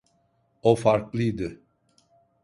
[0.63, 1.59] O farklıydı.